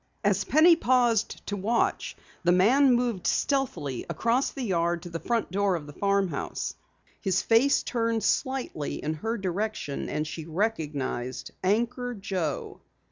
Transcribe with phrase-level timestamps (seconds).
[0.23, 5.51] As Penny paused to watch, the man moved stealthily across the yard to the front
[5.51, 6.73] door of the farmhouse.
[7.21, 12.81] His face turned slightly in her direction, and she recognized Anchor Joe.